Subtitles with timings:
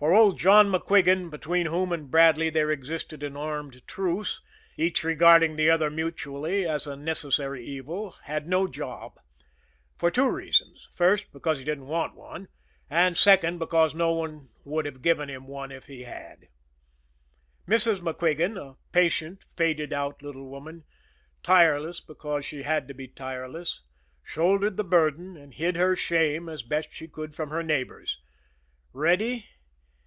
[0.00, 4.40] For old John MacQuigan, between whom and Bradley there existed an armed truce,
[4.76, 9.18] each regarding the other mutually as a necessary evil, had no job
[9.96, 12.46] for two reasons: first, because he didn't want one;
[12.88, 16.46] and, second, because no one would have given him one if he had.
[17.66, 17.98] Mrs.
[18.00, 20.84] MacQuigan, a patient, faded out little woman,
[21.42, 23.80] tireless because she had to be tireless,
[24.22, 28.20] shouldered the burden, and hid her shame as best she could from her neighbors.
[28.92, 29.48] Reddy?